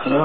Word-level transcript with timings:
अपने 0.00 0.16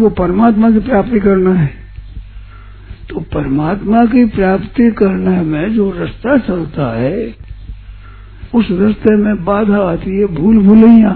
को 0.00 0.10
परमात्मा 0.10 0.70
की 0.70 0.78
प्राप्ति 0.78 1.20
करना 1.20 1.54
है। 1.54 1.83
तो 3.10 3.20
परमात्मा 3.20 4.04
की 4.04 4.24
प्राप्ति 4.24 4.90
करने 4.90 5.40
में 5.40 5.74
जो 5.74 5.90
रास्ता 5.90 6.36
चलता 6.38 6.86
है, 6.96 7.34
उस 8.54 8.68
रास्ते 8.70 9.16
में 9.16 9.44
बाधा 9.44 9.78
आती 9.78 10.18
है 10.18 10.26
भूल 10.26 10.58
भूलैया। 10.58 11.12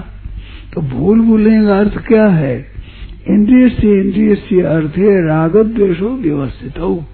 तो 0.74 0.80
भूल 0.80 1.20
भूलैया 1.20 1.62
का 1.62 1.78
अर्थ 1.78 1.98
क्या 1.98 2.26
है? 2.26 2.56
इंद्रिय 3.28 3.68
से 3.68 4.00
इंद्रिय 4.00 4.34
से 4.34 4.60
अर्थ 4.62 4.98
है 4.98 5.26
रागत 5.26 5.66
द्वेषो 5.66 6.08
व्यवस्थित। 6.08 6.78
हो 6.78 7.04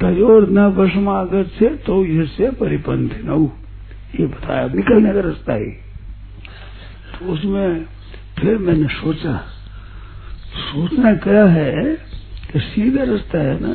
तयोर 0.00 0.48
न 0.50 0.58
वशमागत 0.58 1.50
से 1.58 1.68
तो 1.86 2.04
इससे 2.04 2.50
परिपंथ 2.50 3.10
न 3.24 3.50
ये 4.20 4.26
बताया 4.26 4.66
निकलने 4.66 5.12
का 5.12 5.20
रास्ता 5.20 5.54
ही। 5.54 5.70
तो 7.10 7.32
उसमें 7.32 7.84
फिर 8.38 8.58
मैंने 8.58 8.86
सोचा, 8.86 9.36
सोचना 10.54 11.14
क्या 11.14 11.44
है 11.44 11.72
कि 12.52 12.60
सीधा 12.60 13.02
रास्ता 13.02 13.38
है 13.38 13.60
ना? 13.62 13.74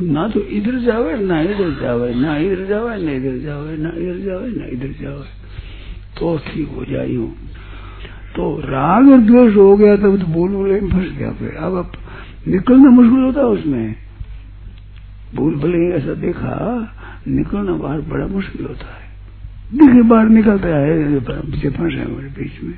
ना 0.00 0.28
तो 0.28 0.40
इधर 0.40 0.78
जावे 0.78 1.16
ना 1.16 1.40
इधर 1.40 1.70
जावे 1.80 2.14
ना 2.14 2.36
इधर 2.36 2.64
जावे 2.66 3.02
ना 3.02 3.12
इधर 3.12 3.38
जावे 3.38 3.76
ना 3.76 3.88
इधर 3.88 4.18
जावे 4.18 4.48
ना 4.50 4.66
इधर 4.66 4.92
जावे 5.02 5.24
तो 6.18 6.38
ठीक 6.38 6.68
हो 6.68 6.84
जाई 6.84 7.16
तो 8.36 8.60
राग 8.60 9.08
और 9.08 9.18
द्वेष 9.18 9.56
हो 9.56 9.76
गया, 9.76 9.96
तब 9.96 10.18
तो 10.18 10.26
भूल 10.26 10.50
भूले 10.50 10.80
में 10.80 10.90
फंस 10.90 11.18
गया 11.18 11.30
फिर। 11.30 11.50
अब 11.50 11.76
अब 11.76 11.92
निकलना 12.48 12.90
मुश्किल 12.90 13.20
होता 13.20 13.40
है 13.40 13.46
उसमें। 13.46 13.94
भूल 15.34 15.54
भले 15.54 15.88
ऐसा 15.96 16.14
देखा, 16.14 16.54
निकलना 17.28 17.72
बाहर 17.72 18.00
बड़ा 18.00 18.26
मुश्किल 18.26 18.66
होता 18.66 18.86
है। 18.86 19.06
देखिए, 19.74 20.02
बाहर 20.02 20.28
निकलता 20.28 20.68
है, 20.68 21.20
पीछे 21.20 21.70
फंसे 21.70 21.96
हमारे 21.96 22.28
बीच 22.28 22.62
में। 22.62 22.74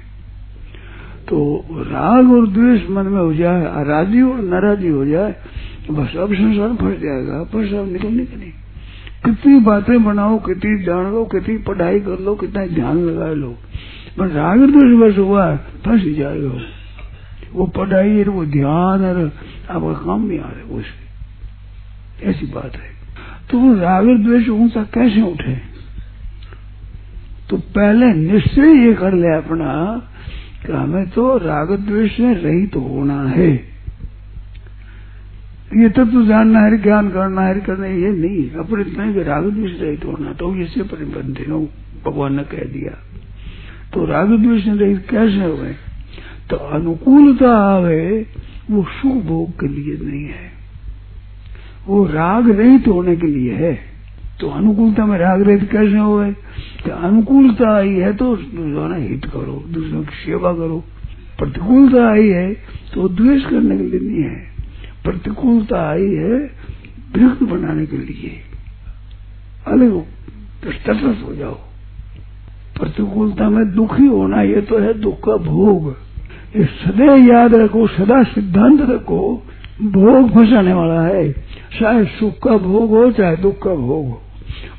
तो 1.29 1.65
राग 1.71 2.33
और 2.33 2.47
द्वेष 2.47 2.91
मन 2.91 3.07
में 3.07 3.21
हो 3.21 3.35
जाए 3.35 3.85
राज़ी 3.85 4.23
और 4.23 4.41
नाराजी 4.41 4.89
हो 4.89 5.07
जाए 5.07 5.35
बस 5.91 6.17
अब 6.17 6.35
संसार 6.35 6.75
फंस 6.77 7.01
जाएगा, 7.01 7.43
पर 7.43 7.67
सब 7.67 7.93
निकलने 7.93 8.25
के 8.25 8.37
नहीं 8.37 8.53
कितनी 9.25 9.61
बातें 9.61 10.05
बनाओ, 10.05 10.39
कितनी 10.39 10.83
जान 10.85 11.11
लो 11.13 11.25
कितनी 11.25 11.57
पढ़ाई 11.59 12.01
कर 12.01 12.21
लो, 12.21 12.35
कितना 12.35 12.67
ध्यान 12.67 12.99
लगा 12.99 13.33
लो। 13.33 13.59
बस 14.19 14.33
राग 14.33 14.61
द्वेष 14.61 14.99
बस 15.01 15.19
हुआ 15.19 15.57
फंस 15.57 16.03
जाएगा। 16.17 16.53
वो 17.53 17.67
पढ़ाई 17.67 18.19
और 18.23 18.29
वो 18.29 18.45
ध्यान 18.45 19.05
और 19.05 19.33
आपका 19.71 19.93
काम 20.05 20.27
नहीं 20.27 20.39
आ 20.39 20.49
रहा 20.49 20.77
उससे 20.77 22.29
ऐसी 22.31 22.47
बात 22.47 22.77
है। 22.77 22.91
तो 23.51 23.75
राग 23.81 24.07
द्वेष 24.25 24.49
ऊँचा 24.49 24.83
कैसे 24.83 25.23
उठे? 25.23 25.55
तो 27.51 27.57
पहले 27.57 28.07
निश्चय 28.15 28.87
ये 28.87 28.95
कर 28.95 29.15
ले 29.15 29.35
अपना 29.35 29.73
कि 30.67 30.73
हमें 30.73 31.09
तो 31.11 31.37
राग 31.39 31.73
द्वेष 31.73 32.17
से 32.17 32.35
रहित 32.35 32.73
तो 32.73 32.81
होना 32.81 33.23
है। 33.23 33.51
ये 35.77 35.89
तत्व 35.89 36.05
तो 36.05 36.25
जानना 36.27 36.61
है, 36.61 36.83
ज्ञान 36.83 37.11
करना 37.11 37.43
है, 37.43 37.61
करना 37.61 37.87
ये 37.87 38.11
नहीं 38.11 38.51
अपने 38.51 38.83
इतना 38.83 39.05
ही 39.05 39.23
राग 39.23 39.45
द्वेष 39.51 39.81
रहित 39.81 40.05
होना 40.05 40.33
तो 40.33 40.57
इससे 40.57 40.83
परिबद्ध 40.83 41.51
हो। 41.51 41.69
भगवान 42.07 42.35
ने 42.35 42.45
कह 42.45 42.65
दिया। 42.65 42.99
तो 43.95 44.05
राग 44.05 44.29
द्वेष 44.29 44.67
रहित 44.67 45.07
कैसे 45.11 45.45
हुए? 45.45 45.73
तो 46.51 46.57
अनुकूलता 46.57 47.51
आवे 47.51 48.27
वो 48.71 48.83
सुख 48.83 49.25
भोग 49.25 49.51
के 49.61 49.69
लिए 49.69 50.11
नहीं 50.11 50.25
है। 50.25 50.51
वो 51.87 52.05
राग 52.07 52.51
रहित 52.51 52.89
होने 52.89 53.17
के 53.17 53.27
लिए 53.27 53.53
है। 53.53 53.79
तो 54.41 54.49
अनुकूलता 54.49 55.07
में 55.07 55.19
राग 55.19 55.43
रहित 55.43 55.71
कैसे 55.71 55.99
हो 55.99 56.19
गए 56.19 56.33
कि 56.85 56.91
अनुकूलता 56.91 57.77
आई 57.77 57.95
है 57.95 58.13
तो 58.17 58.37
दूसरों 58.37 59.01
हित 59.01 59.25
करो, 59.25 59.65
दूसरों 59.69 60.03
की 60.03 60.15
सेवा 60.27 60.53
करो। 60.53 60.85
प्रतिकूलता 61.39 62.11
आई 62.11 62.29
है 62.29 62.55
तो 62.95 63.09
द्वेष 63.09 63.45
करने 63.47 63.77
के 63.79 63.83
लिए 63.83 64.01
नहीं 64.01 64.23
है। 64.23 64.50
प्रतिकूलता 65.05 65.91
आई 65.91 66.15
है 66.15 66.35
विरुद्ध 67.15 67.43
बनाने 67.43 67.87
के 67.87 67.97
लिए। 67.97 68.41
अलग 69.67 70.03
तटस्थ 70.65 71.29
हो 71.29 71.35
जाओ। 71.35 71.55
प्रतिकूलता 72.79 73.51
में 73.51 73.73
दुखी 73.73 74.07
होना 74.07 74.43
ये 74.43 74.61
तो 74.61 74.79
है 74.79 74.95
दुख 74.95 75.19
का 75.19 75.37
भोग। 75.37 75.97
ये 76.57 76.65
सदैव 76.65 77.17
याद 77.17 77.55
रखो, 77.55 77.87
सदा 77.87 78.23
सिद्धांत 78.23 78.81
रखो, 78.81 79.43
भोग 79.83 80.35
फंसाने 80.35 80.73
वाला 80.73 81.03
है। 81.03 81.33
चाहे 81.81 82.05
सुख 82.05 82.39
का 82.39 82.57
भोग 82.57 82.91
हो, 82.91 83.13
चाहे 83.13 83.37
दुख 83.37 83.63
का 83.63 83.75
भोग 83.75 84.09
हो, 84.09 84.23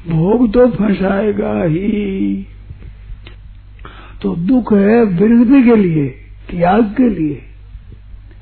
भोग 0.07 0.53
तो 0.53 0.67
फंसाएगा 0.67 1.63
ही। 1.63 2.47
तो 4.21 4.35
दुख 4.35 4.73
है 4.73 5.03
विरक्ति 5.03 5.63
के 5.63 5.75
लिए, 5.75 6.07
त्याग 6.49 6.83
के 6.83 7.09
लिए। 7.09 7.41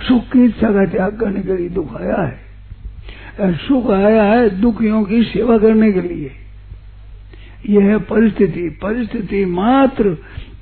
सुख 0.02 0.32
की 0.34 0.44
इच्छा 0.46 0.72
का 0.72 0.86
त्याग 0.86 1.20
करने 1.20 1.42
के 1.42 1.58
लिए 1.58 1.70
दुख 1.70 1.96
आया 2.02 2.22
है। 2.22 3.56
सुख 3.56 3.90
आया 3.92 4.24
है 4.24 4.50
दुखियों 4.62 5.04
की 5.04 5.24
सेवा 5.24 5.58
करने 5.58 5.92
के 5.92 6.02
लिए। 6.02 6.32
यह 7.70 7.84
है 7.84 7.98
परिस्थिति। 7.98 8.70
परिस्थिति 8.70 9.46
मात्र 9.46 10.18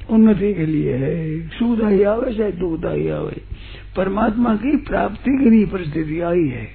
उन्नति 0.10 0.54
के 0.54 0.66
लिए 0.66 0.94
है। 0.94 1.48
सुखदायी 1.48 2.04
आवे, 2.04 2.34
चाहे 2.34 2.52
दुखदायी 2.52 3.10
आवे। 3.10 3.42
परमात्मा 3.98 4.56
की 4.56 4.78
प्राप्ति 4.78 5.44
के 5.44 5.50
लिए 5.50 5.66
परिस्थिति 5.66 6.20
आई 6.22 6.48
है। 6.48 6.68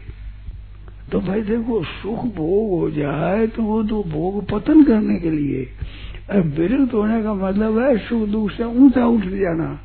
तो 1.13 1.21
भाई 1.21 1.41
देखो, 1.41 1.83
सुख 1.85 2.25
भोग 2.37 2.81
हो 2.81 2.91
जाए 2.91 3.47
तो 3.47 3.63
वो 3.63 3.83
तो 3.83 4.03
भोग 4.03 4.51
पतन 4.51 4.85
करने 4.85 5.17
के 5.17 5.31
लिए। 5.31 5.69
विरक्त 6.33 6.95
होने 6.95 7.23
का 7.23 7.35
मतलब 7.35 7.79
है 7.79 7.99
सुख 7.99 8.29
दुख 8.29 8.51
से 8.51 8.65
ऊँचा 8.65 9.07
उठ 9.07 9.21
जाना। 9.21 9.81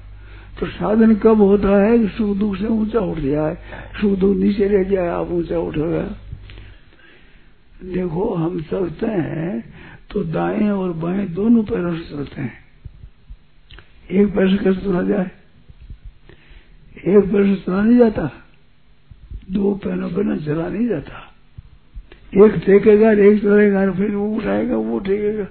तो 0.60 0.66
साधन 0.66 1.16
कब 1.16 1.42
होता 1.42 1.84
है 1.84 2.00
कि 2.00 2.08
सुख 2.08 2.38
दुख 2.38 2.58
से 2.58 2.68
ऊँचा 2.68 3.00
उठ 3.00 3.18
जाए? 3.18 3.58
सुख 4.02 4.20
दुख 4.20 4.38
नीचे 4.38 4.68
रह 4.68 4.84
जाए, 4.84 5.08
आप 5.08 5.28
ऊँचा 5.28 5.60
उठोगा 5.60 6.02
देखो, 7.84 8.34
हम 8.34 8.62
चलते 8.62 9.06
हैं 9.06 9.74
तो 10.12 10.24
दाएँ 10.24 10.70
और 10.70 10.94
बाएँ 10.94 11.28
दोनों 11.28 11.64
पैरों 11.64 11.98
से 11.98 12.10
चलते 12.10 12.42
हैं। 12.42 12.54
एक 14.12 14.28
पैर 14.36 14.50
से 14.50 14.64
कैसे 14.64 14.82
चला 14.82 15.02
जाए? 15.02 15.32
एक 17.08 17.24
पैर 17.32 17.46
से 17.46 17.56
चला 17.56 17.82
नहीं 17.82 17.98
जाता। 17.98 18.32
दो 19.52 19.74
पैरों 19.74 20.10
पर 20.10 20.24
ना 20.24 20.38
चला 20.38 20.68
नहीं 20.70 20.88
जाता। 20.88 21.34
एक 22.46 22.54
टेकेगा 22.66 23.12
एक 23.12 23.42
चलेगा, 23.42 23.92
फिर 23.92 24.12
वो 24.12 24.36
उठाएगा, 24.36 24.78
वो 24.78 25.00
टेकेगा 25.00 25.48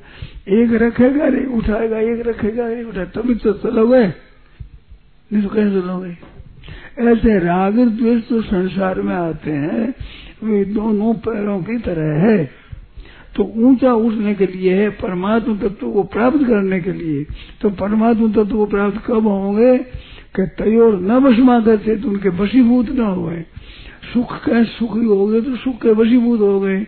एक 0.48 0.72
रखेगा, 0.72 1.28
नहीं 1.28 1.46
उठाएगा, 1.46 1.98
एक 1.98 2.26
रखेगा, 2.26 2.68
नहीं 2.68 2.84
उठाएगा। 2.84 3.20
तभी 3.20 3.34
तो 3.34 3.52
चलोगे। 3.52 4.25
नहीं 5.32 5.42
तो 5.42 5.48
कैसे 5.48 5.80
चलोगे 5.80 6.36
ऐसे 6.98 7.38
राग 7.38 7.78
द्वेष 7.78 8.28
तो 8.28 8.42
संसार 8.42 9.02
में 9.02 9.14
आते 9.14 9.50
हैं, 9.50 9.94
वे 10.44 10.64
दोनों 10.64 11.14
पैरों 11.14 11.62
की 11.62 11.78
तरह 11.78 12.14
है। 12.14 12.50
तो 13.36 13.52
ऊँचा 13.56 13.92
उठने 13.92 14.34
के 14.34 14.46
लिए 14.46 14.74
है, 14.74 14.88
परमात्म 14.88 15.58
तत्व 15.58 15.90
को 15.90 16.02
प्राप्त 16.02 16.38
करने 16.38 16.80
के 16.80 16.92
लिए। 16.92 17.24
तो 17.60 17.70
परमात्म 17.70 18.32
तत्व 18.32 18.56
को 18.56 18.66
प्राप्त 18.66 19.02
कब 19.06 19.26
होंगे? 19.26 19.78
कि 20.36 20.46
तयोर 20.46 21.00
न 21.00 21.20
बसमा 21.20 21.60
तो 21.60 22.08
उनके 22.08 22.30
बसीभूत 22.30 22.90
न 22.90 23.00
हुए। 23.00 23.44
सुख 24.12 24.36
के 24.36 24.64
सुखी 24.64 25.06
हो 25.06 25.26
गए 25.26 25.40
तो 25.40 25.56
सुख 25.56 25.82
के 25.82 25.90
वशीभूत 25.90 26.40
हो 26.40 26.60
गए। 26.60 26.86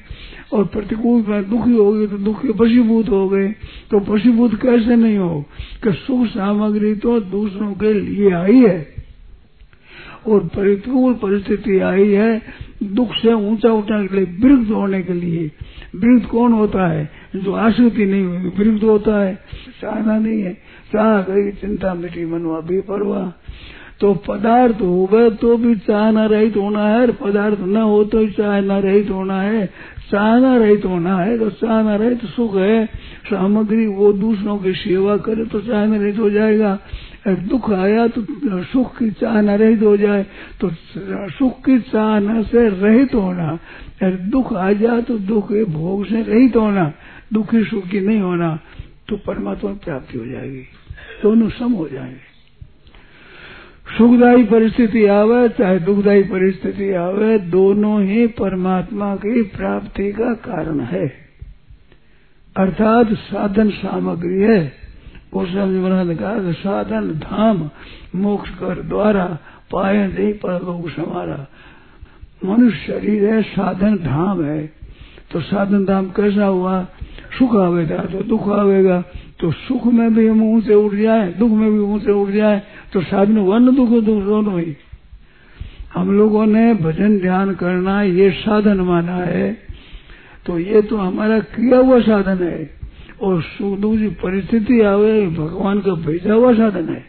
और 0.53 0.65
प्रतिकूल 0.65 1.25
में 1.29 1.51
दुखी 1.51 1.77
हो 1.77 1.93
गए 1.93 2.07
तो 2.07 2.19
दुख 2.19 2.43
के 2.43 2.49
वशीभूत 2.49 3.09
हो 3.09 3.29
गए। 3.29 3.49
तो 3.91 4.15
वशीभूत 4.15 4.55
कैसे 4.63 4.97
नहीं 4.97 5.19
हो? 5.19 5.45
कि 5.85 5.93
सुख 5.93 6.27
सामग्री 6.27 6.95
तो 6.95 7.21
दूसरों 7.21 7.73
के 7.73 7.95
लिए 7.95 8.31
आई 8.31 8.57
है। 8.57 8.95
और 10.27 10.41
प्रतिकूल 10.41 11.15
परिस्थिति 11.15 11.79
आई 11.79 12.09
है 12.09 12.43
दुख 12.83 13.09
से 13.13 13.33
ऊँचा 13.33 13.73
उठने 13.73 14.07
के 14.07 14.17
लिए 14.17 14.25
वृद्ध 14.41 14.71
होने 14.71 15.03
के 15.03 15.13
लिए। 15.13 15.51
वृद्ध 15.97 16.27
कौन 16.27 16.53
होता 16.53 16.87
है? 16.87 17.11
जो 17.37 17.53
आश्रिति 17.53 18.05
नहीं 18.05 18.25
हुई 18.25 18.53
वृद्ध 18.59 18.83
होता 18.85 19.23
है। 19.23 19.39
चाहना 19.81 20.19
नहीं 20.19 20.43
है। 20.43 20.55
चाह 20.93 21.23
गई 21.23 21.51
चिंता 21.51 21.95
मिटी 21.95 22.25
मनवा 22.25 22.61
भी 22.61 22.81
परवा 22.81 23.33
तो 24.01 24.13
पदार्थ 24.27 24.77
हो 24.77 25.29
तो 25.33 25.57
भी 25.57 25.75
चाहना 25.77 26.25
रहित 26.27 26.57
होना 26.57 26.85
है 26.89 27.07
पदार्थ 27.13 27.61
न 27.61 27.77
हो 27.77 28.03
तो 28.05 28.27
चाहना 28.29 28.79
रहित 28.79 29.11
होना 29.11 29.41
है। 29.43 29.67
चाहना 30.11 30.57
रहित 30.57 30.85
होना 30.85 31.17
है 31.17 31.39
तो 31.39 31.49
चाहना 31.53 31.97
रहित 31.97 32.25
सुख 32.27 32.55
है। 32.57 32.87
सामग्री 33.27 33.87
वो 33.87 34.13
दूसरों 34.13 34.57
की 34.59 34.73
सेवा 34.75 35.17
करे 35.17 35.45
तो 35.45 35.61
चाहना 35.61 35.97
रहित 35.97 36.19
हो 36.19 36.31
जाएगा। 36.31 36.79
दुख 37.29 37.71
आया 37.71 38.07
तो 38.09 38.23
सुख 38.65 38.97
की 38.99 39.11
चाहना 39.11 39.55
रहित 39.55 39.83
हो 39.83 39.97
जाए 39.97 40.23
तो 40.61 40.71
सुख 41.31 41.65
की 41.65 41.79
चाहना 41.81 42.43
से 42.43 42.69
रहित 42.71 43.15
होना। 43.15 43.59
दुख 44.03 44.53
आ 44.53 44.73
जाए 44.75 45.03
तो 45.03 45.19
दुख 45.19 45.49
के 45.49 45.65
भोग 45.73 46.07
से 46.07 46.23
रहित 46.23 46.57
होना, 46.57 46.93
दुखी 47.33 47.65
सुखी 47.65 48.01
नहीं 48.01 48.21
होना 48.21 48.59
तो 49.09 49.17
परमात्मा 49.17 49.73
प्राप्ति 49.85 50.19
हो 50.19 50.27
जाएगी। 50.27 50.65
दोनों 51.23 51.49
सम 51.51 51.73
हो 51.73 51.89
जाएँगे। 51.89 52.38
सुखदायी 53.99 54.45
परिस्थिति 54.45 55.07
आवे, 55.07 55.49
चाहे 55.49 55.79
दुखदायी 55.79 56.23
परिस्थिति 56.23 56.93
आवे, 56.93 57.39
दोनों 57.39 58.03
ही 58.03 58.27
परमात्मा 58.27 59.17
की 59.17 59.43
प्राप्ति 59.43 60.13
का 60.13 60.35
कारण 60.35 60.81
है। 60.81 61.13
अर्थात 62.57 63.13
साधन 63.13 63.71
सामग्री 63.71 64.41
है। 64.41 64.73
साधन, 66.53 67.01
धाम, 67.01 67.71
मोक्ष 68.17 68.51
कर 68.51 68.83
द्वारा 68.83 69.39
पाए 69.73 70.09
नहीं 70.09 70.33
पर 70.33 70.63
लोग 70.63 70.91
समारा। 70.91 71.47
मनुष्य 72.45 72.79
शरीर 72.87 73.25
है, 73.25 73.43
साधन, 73.43 73.97
धाम 73.97 74.45
है। 74.45 74.73
तो 75.33 75.41
साधन, 75.41 75.85
धाम 75.85 76.07
कैसा 76.07 76.47
हुआ? 76.47 76.87
सुख 77.39 77.57
आवेगा 77.57 77.97
तो 77.97 78.23
दुख 78.23 78.49
आवेगा। 78.49 79.05
तो 79.41 79.53
सुख 79.53 79.87
में 79.87 80.15
भी 80.15 80.29
हम 80.29 80.43
ऊँचे 80.43 80.75
उठ 80.75 80.95
जाए, 80.95 81.33
दुख 81.33 81.51
में 81.51 81.73
भी 81.73 81.79
ऊँचे 81.79 82.13
उठ 82.13 82.29
जाए 82.29 82.63
तो 82.93 83.01
साधन 83.01 83.39
वन 83.39 83.77
दुख 83.77 83.89
दुख 83.89 84.23
दोनों 84.25 84.61
ही। 84.61 84.77
हम 85.95 86.19
लोगों 86.19 86.47
ने 86.47 86.75
भजन 86.75 87.19
ध्यान 87.19 87.55
करना 87.55 88.03
ये 88.03 88.31
साधन 88.31 88.81
माना 88.81 89.17
है। 89.17 89.59
तो 90.47 90.59
ये 90.59 90.83
तो 90.83 90.97
हमारा 90.97 91.39
किया 91.39 91.79
हुआ 91.79 92.01
साधन 92.01 92.45
है। 92.45 92.71
और 93.23 93.43
सुख 93.43 93.79
दुख 93.79 93.99
की 93.99 94.09
परिस्थिति 94.09 94.81
आवे, 94.81 95.27
भगवान 95.27 95.81
का 95.81 95.95
भेजा 95.95 96.35
हुआ 96.35 96.55
साधन 96.55 96.89
है। 96.89 97.05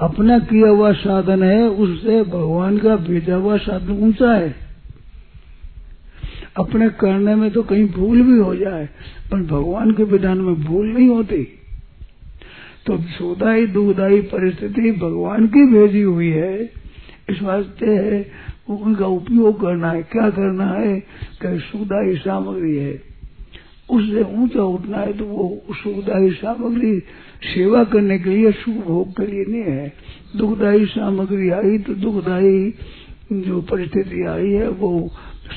अपना 0.00 0.38
किया 0.38 0.68
हुआ 0.68 0.92
साधन 0.92 1.42
है, 1.42 1.68
उससे 1.68 2.22
भगवान 2.22 2.78
का 2.78 2.96
भेजा 2.96 3.34
हुआ 3.34 3.56
साधन 3.56 3.92
ऊँचा 3.92 4.32
है। 4.32 4.65
अपने 6.56 6.88
करने 6.88 7.34
में 7.34 7.50
तो 7.50 7.62
कहीं 7.62 7.88
भूल 7.88 8.22
भी 8.22 8.38
हो 8.38 8.54
जाए, 8.56 8.88
पर 9.30 9.42
भगवान 9.42 9.90
के 9.90 10.04
विधान 10.04 10.38
में 10.38 10.54
भूल 10.64 10.86
नहीं 10.86 11.08
होती। 11.08 11.42
तो 12.86 12.96
सुदाई 12.98 13.66
दुखदाई 13.66 14.20
परिस्थिति 14.20 14.92
भगवान 14.92 15.46
की 15.46 15.66
भेजी 15.66 16.02
हुई 16.02 16.28
है। 16.28 16.72
इस 17.30 17.42
वास्ते 17.42 17.86
है, 17.86 18.26
उनका 18.68 19.06
उपयोग 19.06 19.60
करना 19.60 19.90
है, 19.90 20.02
क्या 20.02 20.30
करना 20.30 20.66
है, 20.66 21.00
कि 21.42 21.58
सुखदायी 21.58 22.16
सामग्री 22.16 22.76
है। 22.76 23.02
उससे 23.90 24.22
ऊँचा 24.22 24.62
उठना 24.62 24.98
है 24.98 25.12
तो 25.12 25.24
वो 25.24 25.74
सुखदायी 25.74 26.30
सामग्री 26.30 26.98
सेवा 27.44 27.84
करने 27.84 28.18
के 28.18 28.30
लिए 28.30 28.52
सुख 28.52 28.74
भोग 28.74 29.10
के 29.10 29.26
लिए 29.26 29.44
नहीं 29.48 29.74
है। 29.74 29.92
दुखदायी 30.36 30.86
सामग्री 30.86 31.50
आई 31.50 31.78
तो 31.78 31.94
दुखदायी 31.94 32.74
जो 33.32 33.60
परिस्थिति 33.60 34.26
आई 34.26 34.50
है, 34.50 34.68
वो 34.68 35.10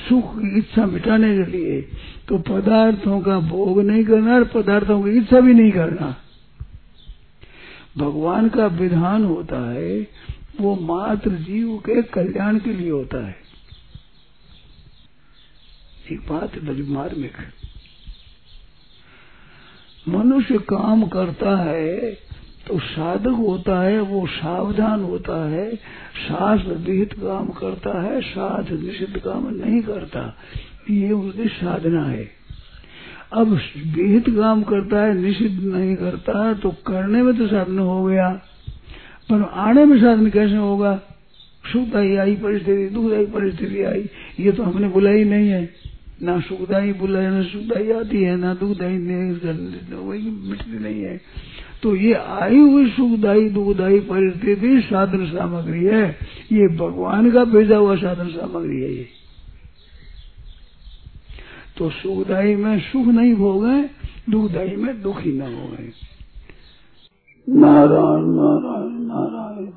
सुख 0.09 0.35
की 0.35 0.57
इच्छा 0.57 0.85
मिटाने 0.85 1.35
के 1.37 1.51
लिए 1.51 1.81
तो 2.27 2.37
पदार्थों 2.39 3.19
का 3.21 3.39
भोग 3.39 3.81
नहीं 3.81 4.03
करना 4.05 4.35
और 4.35 4.43
पदार्थों 4.43 5.01
की 5.03 5.09
इच्छा 5.09 5.39
भी 5.39 5.53
नहीं 5.53 5.71
करना। 5.71 6.15
भगवान 7.97 8.49
का 8.49 8.65
विधान 8.65 9.25
होता 9.25 9.59
है, 9.71 10.07
वो 10.61 10.75
मात्र 10.75 11.31
जीव 11.31 11.77
के 11.77 12.01
कल्याण 12.01 12.59
के 12.59 12.73
लिए 12.73 12.89
होता 12.91 13.25
है। 13.27 13.35
एक 16.11 16.27
बात 16.29 16.51
मार्मिक 16.89 17.37
मनुष्य 20.07 20.57
काम 20.57 21.03
करता 21.07 21.55
है 21.57 22.17
तो 22.69 22.79
साधक 22.79 23.27
होता 23.27 23.81
है, 23.81 24.01
वो 24.01 24.27
सावधान 24.27 25.03
होता 25.03 25.49
है, 25.49 25.75
शास्त्र 26.27 26.71
विहित 26.71 27.13
काम 27.13 27.47
करता 27.47 28.01
है 28.01 28.21
साध 28.21 28.71
निषिद्ध 28.71 29.17
काम 29.17 29.47
नहीं 29.55 29.81
करता। 29.81 30.37
ये 30.89 31.11
उसकी 31.11 31.47
साधना 31.47 32.03
है। 32.03 32.29
अब 33.33 33.47
विहित 33.95 34.29
काम 34.29 34.63
करता 34.63 35.01
है, 35.01 35.17
निषिद्ध 35.17 35.63
नहीं 35.63 35.95
करता 35.95 36.53
तो 36.53 36.69
करने 36.69 37.23
में 37.23 37.37
तो 37.37 37.47
साधन 37.47 37.79
हो 37.79 38.03
गया। 38.05 38.29
पर 39.29 39.43
आने 39.43 39.85
में 39.85 40.01
साधन 40.01 40.29
कैसे 40.29 40.55
होगा? 40.55 41.01
सुखदाई 41.73 42.15
आई, 42.15 42.35
परिस्थिति 42.35 42.89
दुखदाई 42.89 43.25
परिस्थिति 43.25 43.83
आई, 43.83 44.09
ये 44.39 44.51
तो 44.51 44.63
हमने 44.63 44.87
बुलाई 44.87 45.23
नहीं 45.23 45.49
है। 45.49 45.69
ना 46.23 46.39
सुखदाई 46.39 46.93
बुलाए, 46.93 47.27
ना 47.27 47.41
सुखदाई 47.41 47.91
आती 47.91 48.23
है, 48.23 48.35
ना 48.35 48.53
दुखदाई 48.53 48.97
वही 49.95 50.49
मिटती 50.49 50.79
नहीं 50.79 51.01
है। 51.01 51.21
तो 51.83 51.95
ये 51.95 52.13
आई 52.13 52.57
हुई 52.57 52.89
सुखदाई, 52.89 53.49
दुखदाई 53.49 53.99
परिस्थिति 53.99 54.81
साधन 54.81 55.25
सामग्री 55.25 55.83
है। 55.83 56.17
ये 56.51 56.67
भगवान 56.67 57.31
का 57.31 57.43
भेजा 57.43 57.77
हुआ 57.77 57.95
साधन 57.95 58.27
सामग्री 58.27 58.81
है 58.81 58.93
ये। 58.93 59.07
तो 61.77 61.89
सुखदाई 61.89 62.55
में 62.55 62.79
सुख 62.79 63.05
नहीं 63.05 63.35
भोगे 63.35 63.89
दुखदाई 64.31 64.75
में 64.75 65.01
दुखी 65.01 65.31
न 65.31 65.41
हो 65.41 65.67
गए। 65.67 65.91
नारायण 67.49 68.25
नारायण 68.25 68.99
नारायण। 69.07 69.67